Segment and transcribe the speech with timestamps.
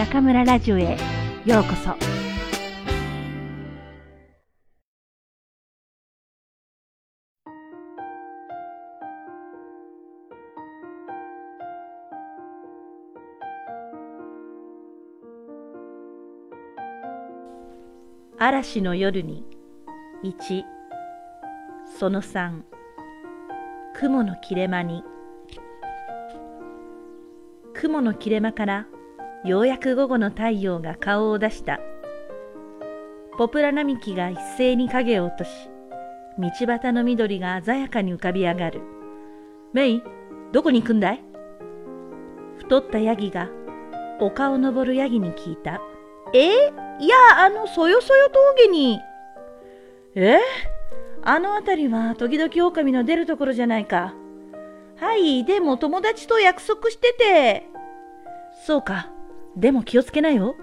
[0.00, 0.96] 中村ラジオへ
[1.44, 1.94] ようこそ。
[18.38, 19.44] 嵐の夜に
[20.24, 20.62] 1
[21.98, 22.62] その3
[23.96, 25.04] 雲の切れ間に。
[27.74, 28.86] 雲の切れ間から
[29.42, 31.80] ようやく午後の太陽が顔を出した。
[33.38, 35.50] ポプラ並木が一斉に影を落とし
[36.38, 38.82] 道端の緑が鮮やかに浮かび上がる。
[39.72, 40.02] メイ
[40.52, 41.24] どこに行くんだい？
[42.58, 43.48] 太ったヤギが
[44.20, 45.80] 丘を登るヤギに聞いた。
[46.34, 46.50] え？
[47.00, 49.00] いやあのそよそよ峠に。
[50.16, 50.38] え？
[51.22, 54.12] あの辺りは時々狼の出るところじゃないか。
[54.96, 57.66] はいでも友達と約束してて。
[58.66, 59.10] そうか。
[59.56, 60.56] でも気をつけなよ。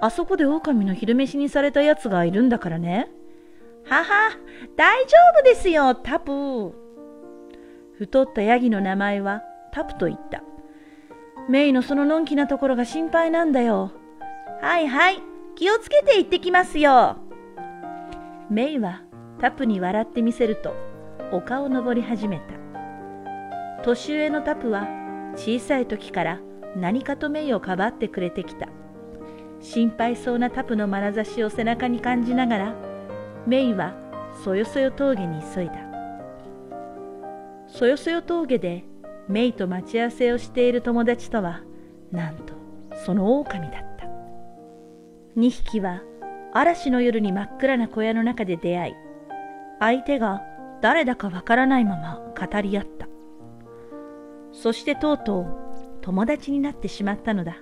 [0.00, 3.08] あそこで狼の昼飯にされたやつがいるんだからね。
[3.84, 4.30] はは、
[4.76, 6.74] 大丈夫ですよ、タプ。
[7.98, 10.42] 太ったヤギの名前はタプと言った。
[11.48, 13.92] メイのそののんきなところが心配なんだよ。
[14.60, 15.20] はいはい、
[15.56, 17.16] 気をつけて行ってきますよ。
[18.50, 19.02] メイは
[19.40, 20.74] タプに笑ってみせると
[21.32, 23.82] 丘を登り始めた。
[23.82, 24.86] 年上のタプは
[25.34, 26.40] 小さい時から
[26.76, 28.68] 何かとメイをかばってくれてきた。
[29.60, 32.74] 心配そうなタプの眼差しを背中に感じながら
[33.46, 33.94] メイは
[34.42, 35.74] そよそよ峠に急いだ。
[37.68, 38.84] そよそよ峠で
[39.28, 41.60] メイと待ち合わせをしている友達とは
[42.10, 42.54] なんと
[43.04, 44.06] その狼だった。
[45.36, 46.02] 2匹は
[46.52, 48.94] 嵐の夜に真っ暗な小屋の中で出会い
[49.80, 50.42] 相手が
[50.82, 53.08] 誰だかわからないまま語り合った。
[54.52, 55.71] そしてとうとう
[56.02, 57.56] 友達になってしまったのだ。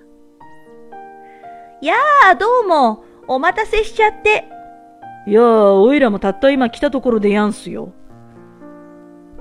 [1.81, 1.93] や
[2.29, 4.45] あ、どうも、お待たせしちゃって。
[5.27, 7.93] いやあ、おいらもたった今来たところでやんすよ。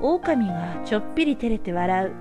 [0.01, 2.13] 狼がちょっぴり照れて笑う。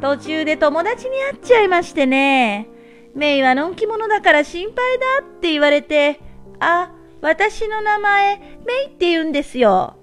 [0.00, 2.68] 途中で友達に会っちゃいましてね。
[3.14, 6.20] メイはのんき者だから心配だって言われて、
[6.60, 9.96] あ、私の名前、メイって言うんですよ。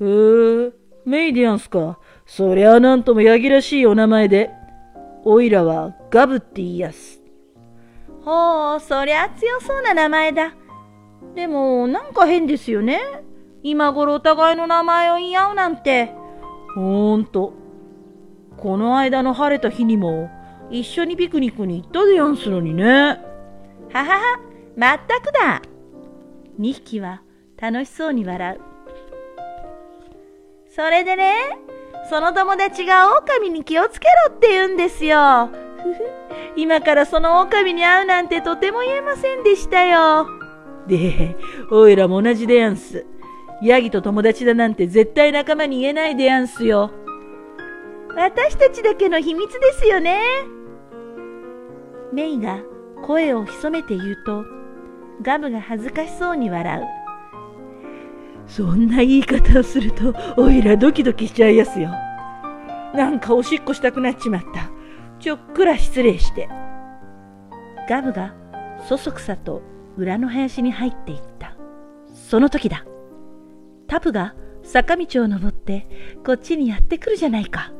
[0.00, 0.72] へえ、
[1.06, 1.98] メイでやんすか。
[2.26, 4.50] そりゃあなんともヤギらしいお名前で、
[5.24, 7.20] おいらはガブって言いやす。
[8.24, 10.54] ほう、そりゃ強そうな名前だ。
[11.34, 13.00] でも、なんか変ですよね。
[13.62, 16.12] 今頃お互いの名前を言い合うなんて。
[16.74, 17.52] ほんと。
[18.56, 20.30] この間の晴れた日にも、
[20.70, 22.84] 一緒にピクニックに行ったでやんすのにね。
[22.84, 23.18] は
[23.92, 24.40] はは、
[24.76, 25.62] まったくだ。
[26.58, 27.22] 二匹は
[27.60, 28.60] 楽しそうに笑う。
[30.70, 31.34] それでね、
[32.10, 35.50] その友達が狼に気をつけろって言うんですよ。
[36.56, 40.26] 今からその狼に会うなんてとても言えませんでしたよ。
[40.86, 41.36] で、
[41.70, 43.06] おいらも同じでやんす。
[43.62, 46.90] ヤギと友達だなんて絶対仲間に言えないでやんすよ。
[48.16, 50.20] 私たちだけの秘密ですよね。
[52.12, 52.58] メイが
[53.02, 54.44] 声を潜めて言うと、
[55.22, 57.03] ガムが恥ずかしそうに笑う。
[58.46, 61.90] そんな言い方をすると、おいらドキドキしちゃいやすよ。
[62.94, 64.70] なんかおしっこしたくなっちまった。
[65.18, 66.48] ちょっくら失礼して。
[67.88, 68.34] ガブが
[68.88, 69.62] そそくさと
[69.96, 71.56] 裏の林に入っていった。
[72.14, 72.84] その時だ。
[73.86, 75.88] タプが坂道を登って
[76.24, 77.72] こっちにやってくるじゃないか。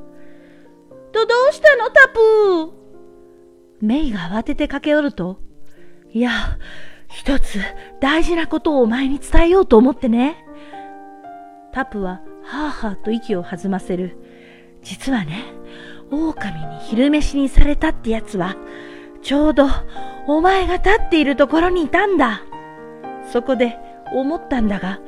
[1.12, 2.72] と、どうしたのタプ？
[3.80, 5.38] メイが慌てて駆け寄ると、
[6.12, 6.58] いや、
[7.08, 7.60] 一つ
[8.00, 10.43] 大事なことをお前に伝えようと思ってね。
[11.74, 14.16] タプははあはあと息を弾ませる。
[14.82, 15.42] 実はね、
[16.08, 18.54] 狼に昼飯にされたってやつは、
[19.22, 19.66] ちょうど
[20.28, 22.42] お前が立っているところにいたんだ。
[23.32, 23.76] そこで
[24.12, 25.00] 思ったんだが、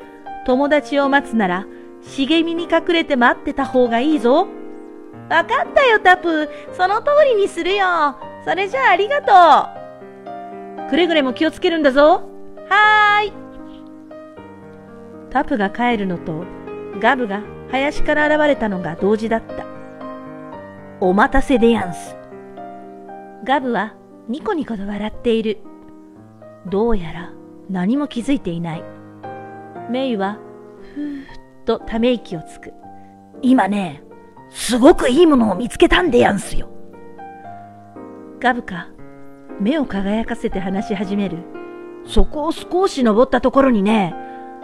[0.45, 1.67] 友達を待つなら、
[2.03, 4.49] 茂みに隠れて待ってた方がいいぞ。
[5.31, 6.49] わかったよ、タプ。
[6.73, 8.17] その通りにするよ。
[8.45, 10.91] それじゃあありがとう。
[10.91, 12.29] くれぐれも気をつけるんだぞ。
[12.69, 13.46] はーい。
[15.37, 16.47] タプが帰るのと
[16.99, 19.67] ガブが林から現れたのが同時だった。
[20.99, 22.17] お待たせでやんす。
[23.45, 23.97] ガブは
[24.29, 25.59] ニコニコと笑っている。
[26.65, 27.33] どうやら
[27.69, 28.85] 何も気づいていない。
[29.91, 30.39] メイは
[30.95, 31.27] ふーっ
[31.67, 32.73] とため息をつく。
[33.43, 34.03] 今ね、
[34.49, 36.71] すごくいいものを見つけたんでやんすよ。
[38.41, 38.89] ガブか、
[39.61, 41.37] 目を輝かせて話し始める。
[42.07, 44.15] そこを少し登ったところにね、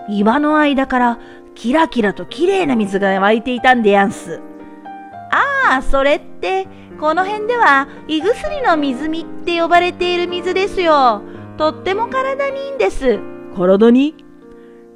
[0.09, 1.19] 岩の間から
[1.55, 4.41] キラキラと綺麗な水が湧いていたんでやんす。
[5.31, 6.67] ああ、それって
[6.99, 11.23] この辺では胃薬の水みって呼ばれている水ですよ。
[11.57, 13.19] とっても体にいいんです。
[13.55, 14.15] 体に？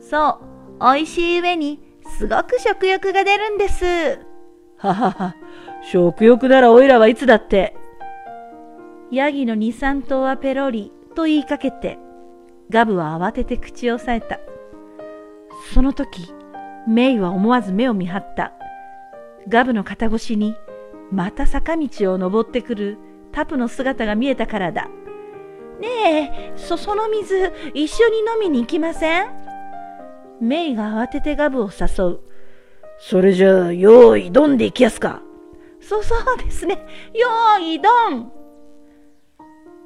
[0.00, 0.40] そ
[0.80, 1.80] う、美味しい上に
[2.18, 3.84] すごく食欲が出るんです。
[4.78, 5.36] ははは、
[5.90, 7.76] 食欲ならおいらはいつだって。
[9.10, 11.98] ヤギの二三頭はペロリと言いかけて、
[12.70, 14.38] ガブは慌てて口を押さえた。
[15.72, 16.32] その時、
[16.88, 18.52] メイは思わず目を見張った。
[19.48, 20.56] ガブの肩越しに、
[21.10, 22.98] また坂道を登ってくる
[23.32, 24.88] タプの姿が見えたからだ。
[25.80, 29.28] ねえ、そ、その水、一緒に飲みに行きません？
[30.40, 32.20] メイが慌ててガブを誘う。
[32.98, 35.22] それじゃあ、用意ドンで行きやすか？
[35.80, 36.86] そ、そうですね。
[37.14, 38.32] 用意ドン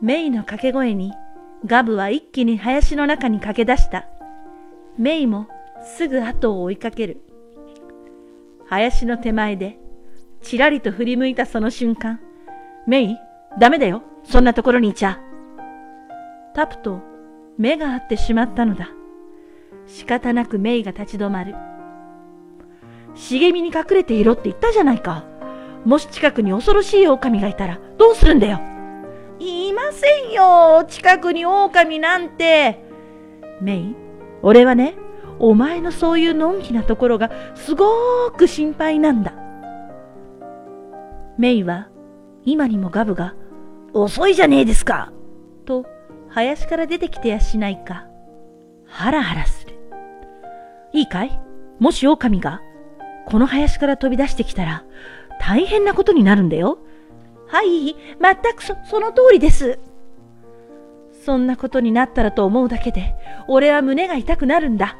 [0.00, 1.12] メイの掛け声に、
[1.66, 4.06] ガブは一気に林の中に駆け出した。
[4.96, 5.48] メイも
[5.82, 7.20] すぐ後を追いかける。
[8.66, 9.78] 林の手前で、
[10.42, 12.20] ちらりと振り向いたその瞬間、
[12.86, 13.16] メイ、
[13.58, 14.02] ダメだよ。
[14.24, 15.20] そんなところにいちゃ。
[16.54, 17.00] タプと
[17.58, 18.90] 目が合ってしまったのだ。
[19.86, 21.54] 仕方なくメイが立ち止まる。
[23.14, 25.24] 茂みに隠れていろって言ったじゃないか。
[25.84, 28.60] もし近くに恐ろしい狼がいたらどうするんだよ。
[29.38, 32.84] いませんよ、近くに狼なんて。
[33.60, 33.96] メイ、
[34.42, 34.94] 俺はね、
[35.40, 39.32] お前のそういうのんきなところがすごーく心配なんだ。
[41.38, 41.88] メイは
[42.44, 43.34] 今にもガブが
[43.94, 45.12] 遅いじゃねえですか
[45.64, 45.86] と
[46.28, 48.06] 林から出てきてやしないか。
[48.86, 49.74] ハラハラする。
[50.92, 51.40] いいかい？
[51.78, 52.60] もし狼が
[53.26, 54.84] この林から飛び出してきたら
[55.40, 56.78] 大変なことになるんだよ。
[57.46, 59.78] はい、全くそ、その通りです。
[61.24, 63.14] そんなことになったらと思うだけで、
[63.48, 64.96] 俺は胸が痛くなるんだ。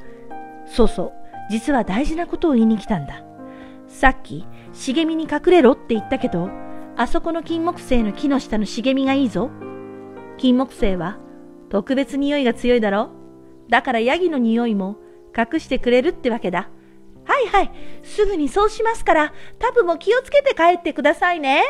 [0.70, 1.12] そうそう、
[1.50, 3.22] 実は大事なことを言いに来たんだ。
[3.88, 6.49] さっき、茂みに隠れろって言ったけど、
[6.96, 9.50] あそこの金木犀の木の下の茂みがいいぞ。
[10.38, 11.19] 金木犀は
[11.69, 13.11] 特別匂いが強いだろ
[13.69, 14.96] だからヤギの匂いも
[15.37, 16.70] 隠してくれるってわけだ。
[17.25, 17.70] はいはい、
[18.02, 21.64] すぐにそうしますから、タブも気をつけて帰ってくださいね。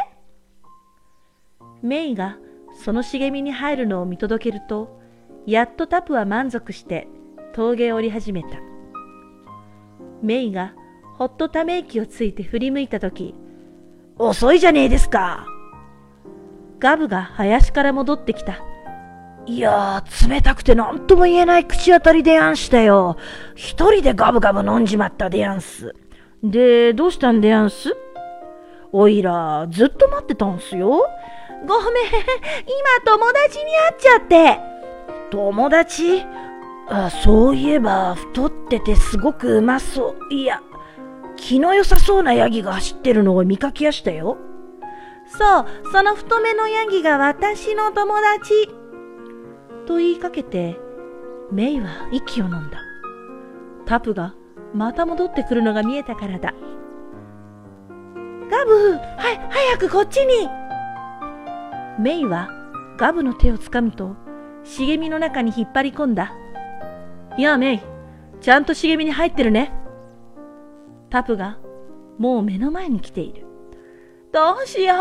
[1.82, 2.38] メイが
[2.75, 5.00] その茂みに入るのを見届けると、
[5.46, 7.08] やっとタプは満足して
[7.53, 8.69] 峠を降り始めた。
[10.22, 10.75] メイが
[11.17, 13.34] ほっとため息をついて振り向いたとき、
[14.19, 15.46] 遅いじゃねえですか。
[16.78, 18.61] ガブが林から戻ってきた。
[19.46, 23.17] いやー、冷たくて何とも言えない口当たりでやんしたよ。
[23.55, 25.94] 一人でガブガブ飲んじまったでやんす。
[26.43, 27.96] で、どうしたんでやんす？
[28.93, 30.88] おいら、ずっと待ってたんすよ。
[30.88, 32.05] ごめん、
[32.64, 34.61] 今友達に会っちゃって。
[35.31, 36.25] 友達？
[36.93, 40.35] あそういえば、太っててすごくうまそう。
[40.35, 40.61] いや、
[41.37, 44.39] 気の良さそうなヤギが走ってるのを見かけやしたよ。
[45.27, 48.69] そう、その太めのヤギが私の友達。
[49.87, 50.81] と言いかけて、
[51.53, 52.81] メイは息を飲んだ。
[53.87, 54.35] タプが
[54.75, 56.55] また戻ってくるのが見えたからだ。
[58.51, 60.49] ガブ、はい、早くこっちに
[62.01, 62.49] メイは
[62.99, 64.17] ガブの手をつかむと
[64.65, 66.35] 茂みの中に引っ張り込んだ。
[67.38, 67.81] やあメイ、
[68.41, 69.73] ちゃんと茂みに入ってるね。
[71.10, 71.58] タプが
[72.19, 73.46] もう目の前に来ている。
[74.32, 74.94] どうしよ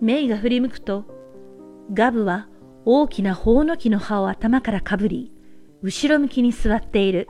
[0.00, 0.04] う。
[0.04, 1.04] メイが振り向くと、
[1.92, 2.48] ガブは
[2.84, 5.32] 大きなホウノキの葉を頭からかぶり、
[5.82, 7.28] 後ろ向きに座っている。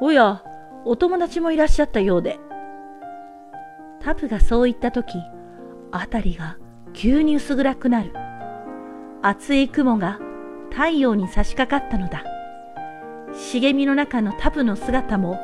[0.00, 0.42] おや、
[0.84, 2.38] お友達もいらっしゃったようで。
[4.00, 5.14] タプがそう言ったとき、
[5.92, 6.56] あたりが
[6.92, 8.12] 急に薄暗くなる。
[9.22, 10.18] 厚い雲が
[10.70, 12.24] 太陽に差し掛かったのだ。
[13.52, 15.36] 茂みの中のタプの姿も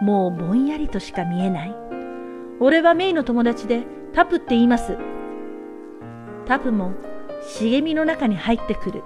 [0.00, 1.74] もうぼんやりとしか見えない。
[2.60, 3.82] 俺はメイの友達で
[4.14, 4.96] タプって言います。
[6.46, 6.94] タプも
[7.46, 9.02] 茂みの中に入ってくる。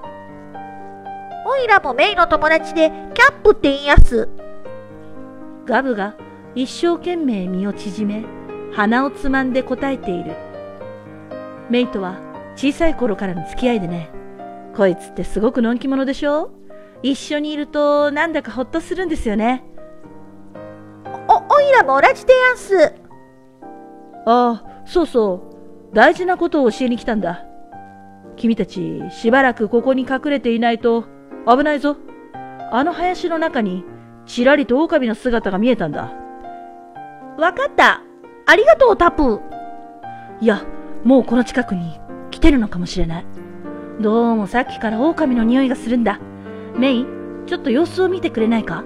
[1.45, 4.29] おいらもメイの友達でキャップって言いやす。
[5.67, 6.15] ガブが
[6.55, 8.25] 一生懸命身を縮め、
[8.73, 10.37] 鼻をつまんで答えている。
[11.69, 12.21] メイとは
[12.55, 14.09] 小さい頃からの付き合いでね。
[14.77, 16.53] こいつってすごくのんき者でしょ？
[17.11, 19.63] 一緒にいるとなんだかほっとするんですよね。
[21.29, 22.95] お、おいらも同じでやんす。
[24.27, 25.53] ああ、そうそ
[25.93, 25.95] う。
[25.95, 27.45] 大事なことを教えに来たんだ。
[28.35, 31.05] 君たち、しばらくここに隠れていないと
[31.47, 31.97] 危ないぞ。
[32.73, 33.85] あの林の中に、
[34.27, 36.13] ちらりと狼の姿が見えたんだ。
[37.39, 38.03] わかった。
[38.47, 39.41] ありがとう、タプ。
[40.41, 40.65] いや、
[41.05, 42.01] もうこの近くに
[42.33, 43.27] 来てるのかもしれない。
[44.01, 46.19] どうもさっきから狼の匂いがするんだ。
[46.79, 47.07] メイ、
[47.47, 48.85] ちょっと様子を見てくれないか？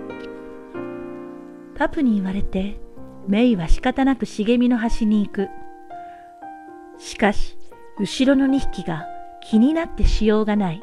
[1.75, 2.79] タプに言われて、
[3.27, 5.49] メイは仕方なく茂みの端に行く。
[6.99, 7.57] しかし、
[7.99, 9.07] 後ろの2匹が
[9.43, 10.81] 気になってしようがない。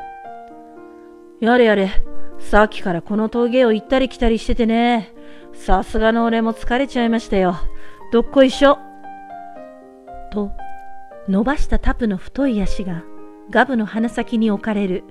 [1.39, 1.91] やれやれ、
[2.39, 5.13] さっきからこの峠を行ったり来たりしててね。
[5.53, 7.55] さすがの俺も疲れちゃいましたよ。
[8.11, 8.79] どっこいしょ。
[10.31, 10.51] と、
[11.29, 13.03] 伸ばしたタプの太い足が
[13.49, 15.03] ガブの鼻先に置かれる。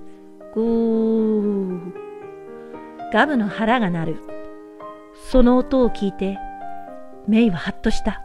[0.57, 1.93] ぐー。
[3.13, 4.15] ガブの腹が鳴る。
[5.29, 6.37] その音を聞いて、
[7.27, 8.23] メイはハッとした。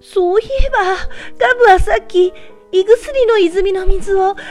[0.00, 0.78] そういえば、
[1.38, 2.32] ガブはさっき、
[2.72, 4.46] 胃薬の泉の水をたら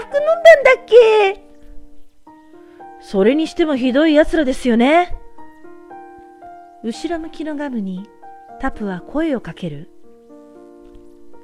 [0.00, 1.42] ふく飲んだんだっけ
[3.00, 5.14] それにしてもひどい奴らですよね。
[6.82, 8.08] 後ろ向きのガブに
[8.60, 9.90] タプは声をかける。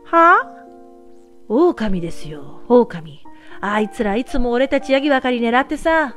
[0.07, 0.49] は
[1.49, 3.22] 狼ですよ、狼。
[3.65, 6.17] あいつらいつも俺たちヤギばかり狙ってさ。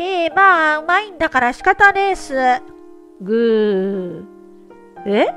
[0.00, 2.34] ええー、まあ、うまいんだから仕方ねえっす。
[3.20, 5.10] ぐー。
[5.10, 5.28] え？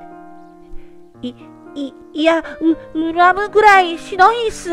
[1.21, 1.35] い、
[1.75, 2.43] い、いや、う、
[3.13, 4.71] 恨むぐらいしどいっす。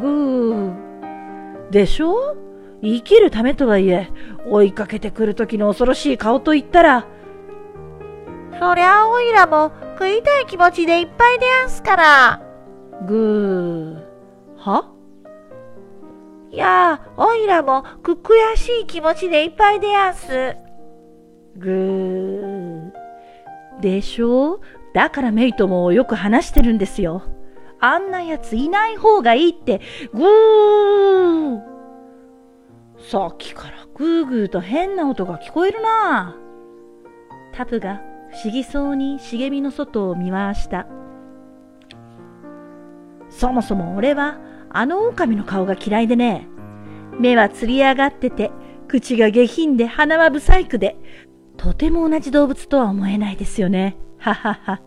[0.00, 1.70] ぐー。
[1.70, 2.36] でしょ？
[2.82, 4.10] 生きるためとはいえ、
[4.46, 7.06] 追いかけてくる時の恐ろしい顔と言ったら。
[8.60, 12.42] そりゃおいらも食いたい気持ちでいっぱいでやんすから。
[13.06, 14.03] ぐー。
[14.64, 14.90] は？
[16.50, 20.56] いやおいらもく悔しい気持ちでいっぱいでやんす。
[21.56, 22.92] ぐー。
[23.80, 24.60] でしょ？
[24.94, 27.22] だからメイともよく話してるんですよ。
[27.80, 29.80] あんなやついない方がいいって、
[30.14, 31.60] ぐー。
[33.10, 36.36] さっきからグーグーと変な音が聞こえるな。
[37.52, 40.86] タプが不思議そうに茂みの外を見回した。
[43.28, 44.38] そもそも俺は
[44.74, 46.48] あの狼の顔が嫌いでね。
[47.20, 48.50] 目はつり上がってて、
[48.88, 50.96] 口が下品で鼻は不細工で、
[51.56, 53.96] とても同じ動物とは思えないですよね。
[54.18, 54.82] ははは。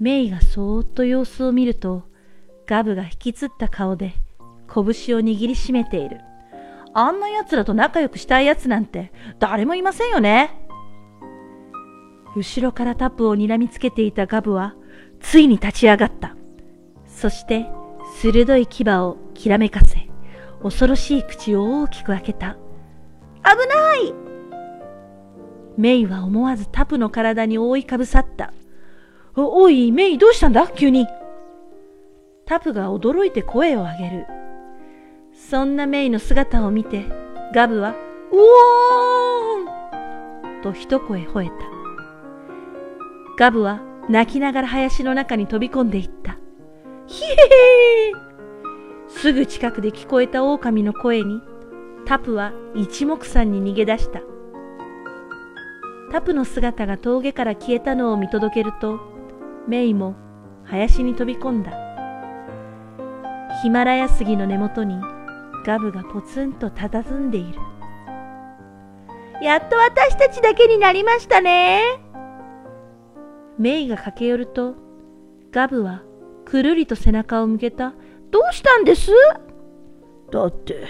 [0.00, 2.04] メイがそーっと様子を見ると、
[2.66, 4.14] ガブが引きつった顔で
[4.66, 4.84] 拳を
[5.20, 6.20] 握りしめている。
[6.94, 10.66] あんな奴らと仲良くしたい奴なんて誰もいませんよね。
[12.34, 14.74] 後ろからタップを睨みつけていたガブは、
[15.20, 16.34] ついに立ち上がった。
[17.06, 17.66] そして、
[18.22, 20.08] 鋭い牙をきらめかせ、
[20.62, 22.56] 恐ろしい口を大きく開けた。
[23.42, 24.14] 危ない
[25.76, 28.52] メイは思わずタプの体に覆いかぶさった。
[29.34, 30.68] お、おい、メイどうしたんだ？
[30.68, 31.08] 急に。
[32.46, 34.26] タプが驚いて声を上げる。
[35.34, 37.04] そんなメイの姿を見て、
[37.52, 41.54] ガブは、うおーんと一声吠えた。
[43.36, 46.36] ガブは泣きながら林の中に飛び込んでいった。
[47.12, 48.12] ひへへ
[49.06, 51.42] すぐ近くで聞こえた狼の声に、
[52.06, 54.22] タプは一目散に逃げ出した。
[56.10, 58.98] タプの姿が峠から消えたのを見届けると、
[59.68, 60.14] メイも
[60.64, 61.72] 林に飛び込んだ。
[63.60, 64.98] ヒマラヤ杉の根元に
[65.66, 67.58] ガブがポツンと佇んでいる。
[69.42, 71.82] やっと私たちだけになりましたね。
[73.58, 74.76] メイが駆け寄ると、
[75.50, 76.04] ガブは
[76.52, 77.94] くるりと背中を向けた。
[78.30, 79.10] どうしたんです？
[80.30, 80.86] だって、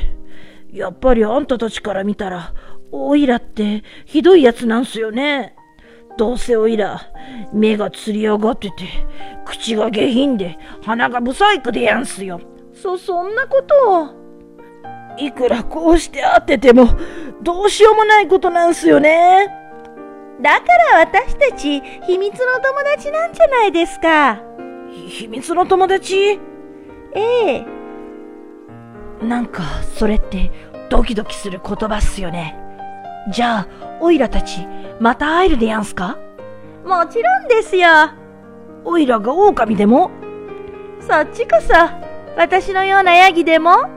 [0.73, 2.53] やっぱりあんたたちから見たら、
[2.91, 5.55] オイラってひどいやつなんすよね。
[6.19, 7.01] どうせオイラ、
[7.53, 8.75] 目がつり上がってて、
[9.45, 12.41] 口が下品で、鼻が不細工でやんすよ。
[12.75, 14.09] そ、そんなことを。
[15.17, 16.89] いくらこうして会ってても、
[17.41, 19.47] どうしようもないことなんすよね。
[20.41, 24.43] だから私たち、秘密の友達なんじゃないですか。
[24.93, 26.39] 秘密の友達？
[27.15, 27.67] ええ。
[29.23, 29.63] なんか、
[29.95, 30.51] それって、
[30.91, 32.59] ドキドキする言葉っすよね。
[33.33, 33.69] じゃあ、
[34.01, 34.67] オイラたち、
[35.01, 36.19] また会えるでやんすか？
[36.85, 37.89] もちろんですよ。
[38.85, 40.11] オイラが狼でも？
[41.01, 41.73] そっちこそ、
[42.37, 43.89] 私のようなヤギでも？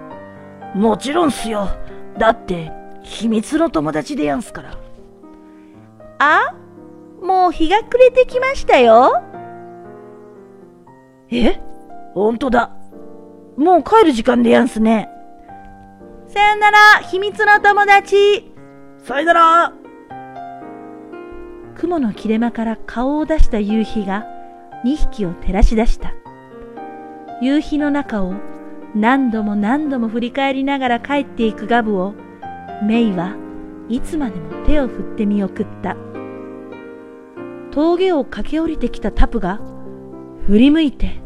[0.75, 1.69] もちろんっすよ。
[2.17, 2.71] だって、
[3.01, 4.77] 秘密の友達でやんすから。
[6.19, 6.53] あ？
[7.21, 9.23] もう日が暮れてきましたよ。
[11.31, 11.59] え？
[12.13, 12.71] ほんとだ。
[13.57, 15.09] もう帰る時間でやんすね。
[16.27, 18.51] さよなら、秘密の友達。
[19.03, 19.73] さよなら。
[21.75, 24.25] 雲の切れ間から顔を出した夕日が
[24.85, 26.13] 2匹を照らし出した。
[27.41, 28.33] 夕日の中を
[28.95, 32.13] 何度も何度も振り返りながら帰っていくガブを、
[32.83, 33.35] メイは
[33.89, 35.97] いつまでも手を振って見送った。
[37.71, 39.59] 峠を駆け下りてきたタプが、
[40.47, 41.19] 振り向いて、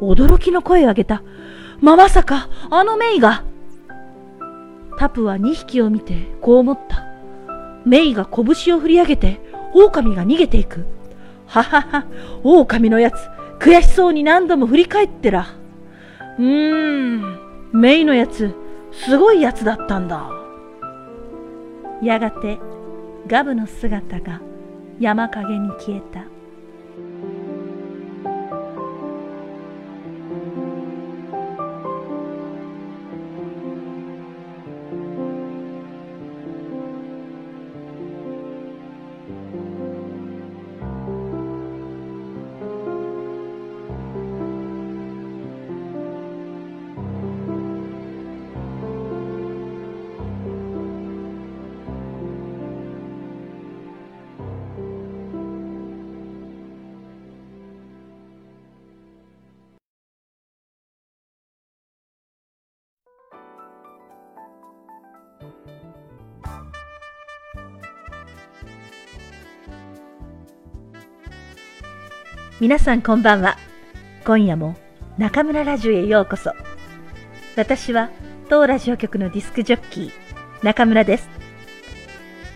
[0.00, 1.22] 驚きの声を上げた。
[1.80, 3.44] ま、まさか、あのメイが。
[4.98, 7.06] タプは2匹を見て、こう思った。
[7.84, 9.40] メイが拳を振り上げて、
[9.74, 10.84] 狼が逃げていく。
[11.46, 12.06] ははは、
[12.44, 13.14] 狼のやつ、
[13.58, 15.46] 悔しそうに何度も振り返ってら。
[16.38, 17.38] うーん、
[17.72, 18.54] メイのやつ、
[18.92, 20.30] すごいやつだったんだ。
[22.02, 22.58] やがて
[23.26, 24.40] ガブの姿が
[24.98, 26.24] 山陰に消えた。
[72.60, 73.56] 皆さんこんばんは。
[74.26, 74.76] 今夜も
[75.16, 76.52] 中村ラジオへようこそ。
[77.56, 78.10] 私は
[78.50, 80.10] 当ラジオ局のディスクジョッキー、
[80.62, 81.30] 中村です。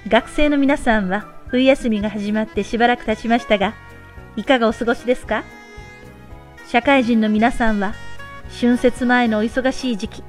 [0.07, 3.73] 学生の皆さんは冬休みが始まってしばらく経ちましたが、
[4.37, 5.43] いかがお過ごしですか？
[6.69, 7.95] 社会人の皆さんは
[8.61, 10.23] 春節前のお忙しい時期、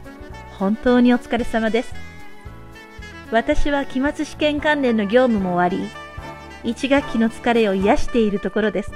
[0.58, 1.94] 本当にお疲れ様です。
[3.30, 5.90] 私は期末試験関連の業務も終わり、
[6.64, 8.92] 一学期の疲れを癒しているところです。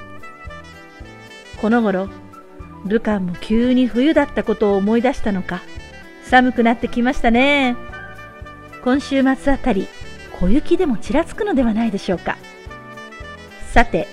[1.62, 2.10] この頃、
[2.86, 5.62] 武漢も急に冬だったことを思い出したのか、
[6.24, 7.76] 寒くなってきましたね。
[8.84, 9.88] 今週末あたり、
[10.40, 12.38] 小雪でもちらつくのではないでしょうか。
[13.74, 14.08] さて、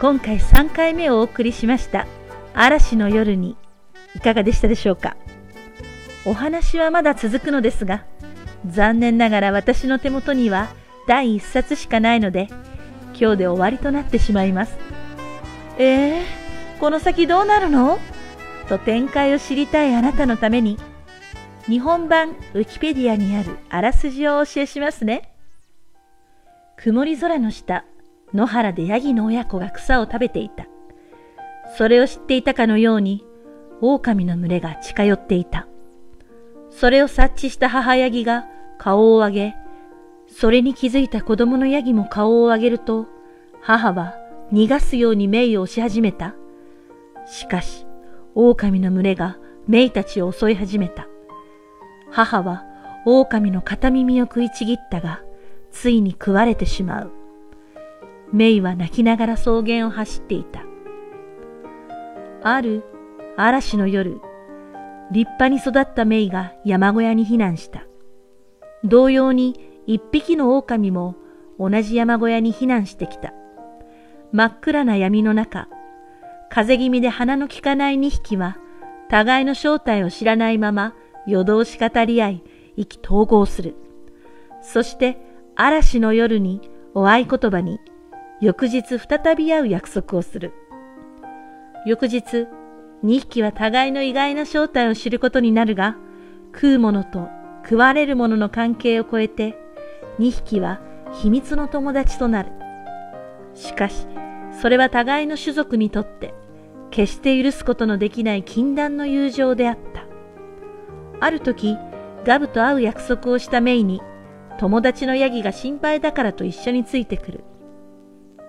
[0.00, 2.06] 今回3回目をお送りしました
[2.52, 3.56] 嵐の夜に
[4.14, 5.16] いかがでしたでしょうか。
[6.24, 8.04] お話はまだ続くのですが、
[8.66, 10.70] 残念ながら私の手元には
[11.06, 12.48] 第1冊しかないので、
[13.18, 14.76] 今日で終わりとなってしまいます。
[15.78, 16.45] えー
[16.80, 17.98] この先どうなるの？
[18.68, 20.78] と展開を知りたいあなたのために、
[21.66, 25.32] 日本版ウィキペディアにあるあらすじをお教えしますね。
[26.76, 27.84] 曇り空の下、
[28.34, 30.66] 野原でヤギの親子が草を食べていた。
[31.76, 33.24] それを知っていたかのように、
[33.80, 35.66] 狼の群れが近寄っていた。
[36.70, 38.46] それを察知した母ヤギが
[38.78, 39.54] 顔を上げ、
[40.28, 43.06] それに気づいた子供のヤギも顔を上げると、
[43.62, 44.14] 母は
[44.52, 46.34] 逃がすようにメイを押し始めた。
[47.26, 47.86] しかし、
[48.34, 51.06] 狼の群れがメイたちを襲い始めた。
[52.10, 52.64] 母は
[53.04, 55.22] 狼の片耳を食いちぎったが、
[55.70, 57.12] ついに食われてしまう。
[58.32, 60.64] メイは泣きながら草原を走っていた。
[62.42, 62.84] ある
[63.36, 64.20] 嵐の夜、
[65.10, 67.86] 立派に育ったメイが山小屋に避難した。
[68.84, 71.16] 同様に一匹の狼も
[71.58, 73.32] 同じ山小屋に避難してきた。
[74.32, 75.68] 真っ暗な闇の中、
[76.50, 78.56] 風邪気味で鼻の利かない二匹は、
[79.08, 80.94] 互いの正体を知らないまま
[81.26, 82.42] 夜通し語り合い、
[82.76, 83.74] 意気投合する。
[84.62, 85.18] そして
[85.54, 86.60] 嵐の夜に
[86.94, 87.78] お合言葉に、
[88.40, 90.52] 翌日再び会う約束をする。
[91.86, 92.46] 翌日、
[93.02, 95.96] 二匹は互いの意外な正体を知ることになるが、
[96.54, 97.28] 食うものと
[97.62, 99.58] 食われるものの関係を超えて、
[100.18, 100.80] 二匹は
[101.12, 102.52] 秘密の友達となる。
[103.54, 104.06] しかし、
[104.60, 106.34] それは互いの種族にとって
[106.90, 110.06] 決して許すことのできない禁断の友情であった。
[111.20, 111.76] ある時、
[112.24, 114.00] ガブと会う約束をしたメイに、
[114.58, 117.44] 友達のヤギが心配だからと一緒についてくる。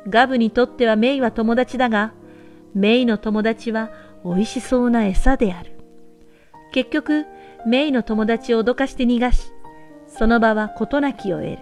[0.10, 2.14] ガブにとってはメイは友達だが、
[2.74, 3.92] メイの友達は
[4.24, 5.74] 美味しそうな餌である。
[6.72, 7.26] 結局、
[7.66, 9.52] メイの友達を脅かして逃がし、
[10.08, 11.58] その場は事なきを得る。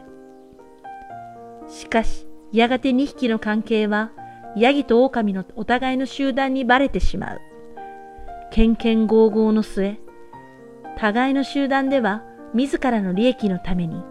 [1.67, 4.11] しかし、やがて2匹の関係は
[4.55, 7.41] ヤギと狼のお互いの集団にバレてしまう。
[8.51, 9.97] けんけんごうごうの末、
[10.97, 14.01] 互いの集団では自らの利益のために、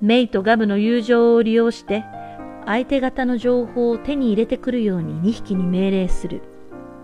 [0.00, 2.04] メイとガブの友情を利用して、
[2.66, 6.42] 相手方の情報を手に入れてくるように2匹に命令する。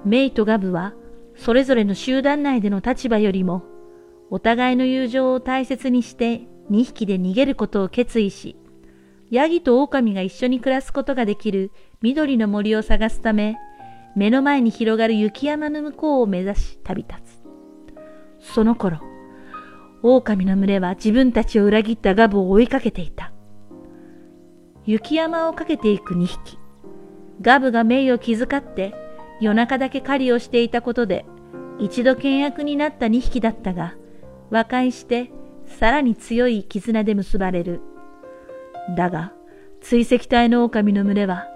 [0.05, 0.95] メイとガブは、
[1.37, 3.63] それぞれの集団内での立場よりも、
[4.31, 8.57] お互いの友情を大切にして2匹で逃げることを決意し、
[9.31, 11.71] ヤギと狼が一緒に暮らすことができる
[12.03, 13.57] 緑の森を探すため、
[14.17, 17.21] 目の前に広がる雪山の向こうを目指し旅立
[18.41, 18.53] つ。
[18.55, 18.99] その頃、
[20.03, 23.33] 狼の群れは自分たちを裏切ったガブを追いかけていた。
[24.85, 26.59] 雪山をかけていく2匹。
[27.41, 28.95] ガブがメイを気遣って
[29.41, 31.25] 夜中だけ狩りをしていたことで
[31.79, 33.95] 一度倹約になった2匹だったが、
[34.51, 35.31] 和解して
[35.67, 37.81] さらに強い絆で結ばれる。
[38.97, 39.33] だが、
[39.81, 41.47] 追跡隊の狼の群れは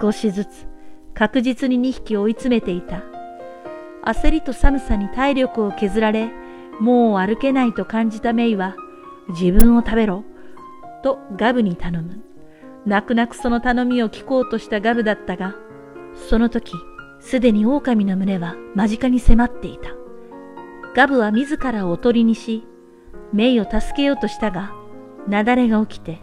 [0.00, 0.66] 少しずつ
[1.14, 3.02] 確実に2匹追い詰めていた。
[4.04, 6.30] 焦りと寒さに体力を削られ、
[6.80, 8.76] もう歩けないと感じたメイは、
[9.30, 10.24] 自分を食べろ、
[11.02, 12.22] とガブに頼む。
[12.86, 15.56] 泣く泣くその頼みを聞こうとしたガブだったが、
[16.14, 16.72] その時、
[17.20, 19.90] すでに狼の群れは間近に迫っていた。
[20.94, 22.64] ガブは自らをおとりにし、
[23.32, 24.72] メイを助けようとしたが、
[25.26, 26.20] 雪崩が起きて、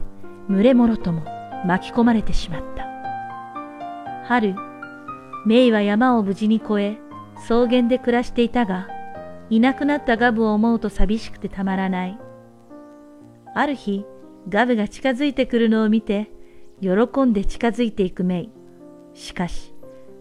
[0.50, 1.24] 群れもろとも
[1.66, 2.86] 巻き込まれてしまった。
[4.26, 4.56] 春、
[5.46, 6.98] メイは山を無事に越え、
[7.36, 8.88] 草原で暮らしていたが、
[9.50, 12.20] いなくなったガブを思うと寂しくてたまらない。
[13.54, 14.06] ある日、
[14.50, 16.32] ガブが近づいてくるのを見て、
[16.82, 16.90] 喜
[17.24, 18.50] んで近づいていくメイ。
[19.14, 19.74] しかし、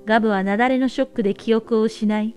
[0.07, 2.37] ガブは雪崩のショックで記憶を失い、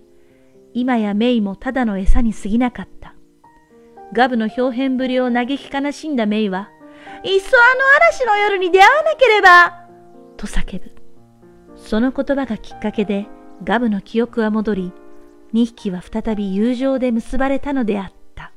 [0.73, 3.15] 今やメイもただの餌に過ぎなかった。
[4.13, 6.69] ガブの表変ぶりを嘆き悲しんだメイは、
[7.23, 9.87] いっそあの嵐の夜に出会わなければ
[10.37, 10.95] と叫ぶ。
[11.75, 13.27] その言葉がきっかけで、
[13.63, 14.93] ガブの記憶は戻り、
[15.53, 18.51] 2匹は再び友情で結ばれたのであった。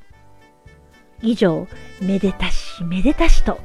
[1.21, 1.67] 以上、
[2.01, 3.59] めでたしめでたしと、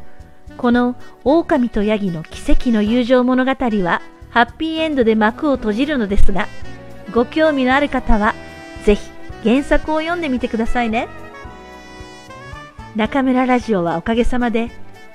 [0.57, 6.46] この狼とヤギの奇跡の友情物語は、ハッピーエンドで幕を閉じるのですが、
[7.12, 8.35] ご興味のある方は、
[8.85, 9.11] ぜひ
[9.42, 11.09] 原作を読んでみてくださいね。
[12.97, 14.69] 中村ラジオはおかげさまで、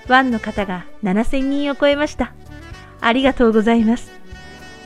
[0.05, 2.31] ファンの方が7000人を超えました。
[3.01, 4.11] ありがとうございます。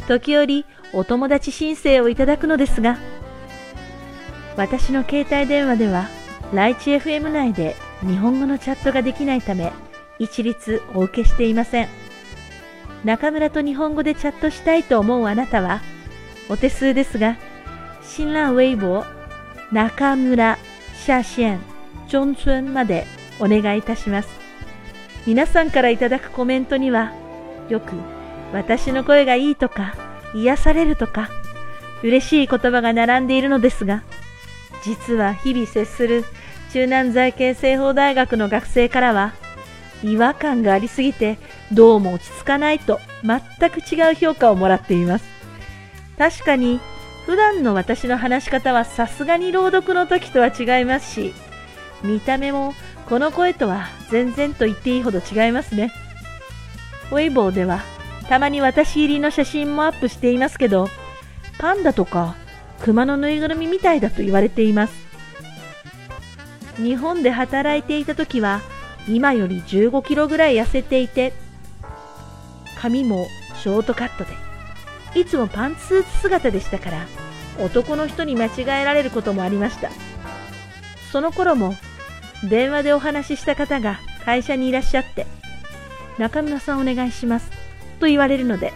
[0.08, 2.98] 時折、お友達申請をいただくのですが、
[4.56, 6.08] 私の携帯電話では、
[6.54, 9.74] ライチ FM 内で日本語のチャットができないため、
[10.18, 11.90] 一律お受けしていません。
[13.04, 15.82] 中村と日本語でチャットしたいと思うあなたは、
[16.48, 17.36] お手数ですが、
[18.02, 19.06] 新浪ウェイボー、
[19.74, 20.58] 中村、
[20.94, 21.60] 下線、
[22.16, 23.06] ジョンツンまで
[23.42, 24.30] お願いいたします。
[25.26, 27.12] 皆さんからいただくコメントには、
[27.68, 27.94] よく
[28.54, 29.96] 私の声がいいとか、
[30.34, 31.30] 癒されるとか、
[32.04, 34.04] 嬉しい言葉が並んでいるのですが、
[34.82, 36.24] 実は日々接する
[36.72, 39.34] 中南財系西方大学の学生からは、
[40.02, 41.38] 違和感がありすぎて
[41.74, 45.26] どうも落ち着かないと全く違う評価をもらっています。
[46.18, 46.80] 確かに
[47.26, 51.34] 普段の私の話し方はさすがに朗読の時とは違いますし、
[52.04, 52.74] 見た目も
[53.08, 55.92] この声とは全然と言っていいほど違いますね。
[57.12, 57.82] ウェイボーでは
[58.30, 60.88] たまに私入りの写真もアップしていますけど、
[61.60, 62.36] パンダとか
[62.82, 64.94] 熊のぬいぐるみみたいだと言われています。
[66.78, 68.62] 日本で働いていた時は
[69.08, 71.34] 今より15キロぐらい痩せていて、
[72.78, 73.28] 髪も
[73.62, 74.32] ショートカットで、
[75.20, 77.08] いつもパンツスーツ姿でしたから、
[77.64, 79.90] 男の人に間違えられることもありました。
[81.12, 81.76] その頃も、
[82.44, 85.26] 電話でお話しした方が会社にいらっしゃって、
[86.18, 87.50] 中村さんお願いします。
[88.00, 88.74] と言われるので、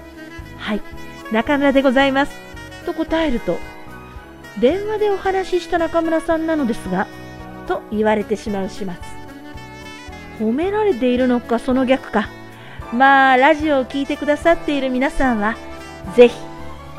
[0.58, 0.82] はい、
[1.32, 2.32] 中村でございます。
[2.86, 3.60] と答えると、
[4.60, 7.08] 電話でお話しした中村さんなのですが、
[7.68, 8.88] と言われてしまう始末。
[10.40, 12.30] 褒められているのか、その逆か。
[12.94, 15.56] まあ、ラジオを聴いてくださっている皆さんは、
[16.16, 16.36] ぜひ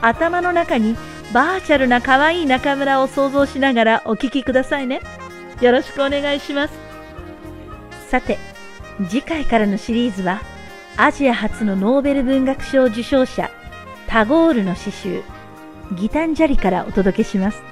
[0.00, 0.96] 頭の中に
[1.32, 5.00] バーチャルな可愛い中村を想像しながらお聴きくださいね。
[5.60, 6.74] よろしくお願いします。
[8.08, 8.38] さて、
[9.08, 10.40] 次回からのシリーズは、
[10.96, 13.50] アジア初のノーベル文学賞受賞者、
[14.06, 15.22] タゴールの詩集、
[15.92, 17.62] ギタンジャリからお届けします。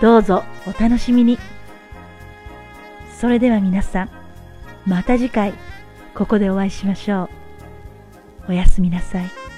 [0.00, 1.38] どうぞお楽しみに。
[3.18, 4.10] それでは皆さん、
[4.86, 5.52] また次回、
[6.14, 7.28] ここでお会いしましょ
[8.48, 8.50] う。
[8.50, 9.49] おやすみなさい。